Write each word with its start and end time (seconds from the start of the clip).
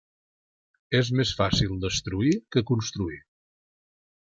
És 0.99 1.11
més 1.19 1.33
fàcil 1.41 1.77
destruir 1.85 2.33
que 2.57 2.65
construir. 2.73 3.21